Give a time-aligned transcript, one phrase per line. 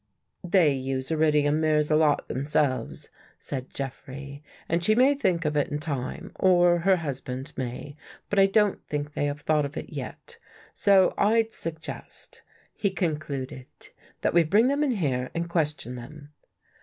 [0.55, 5.67] "They use irridium mirrors a lot themselves," said Jeffrey,'' and she may think of it
[5.69, 7.95] in time, or her husband may.
[8.27, 10.39] But I don't think they have thought of it yet.
[10.73, 12.41] So I'd suggest,"
[12.73, 13.67] he con cluded,"
[14.21, 16.33] that we bring them in here and question them."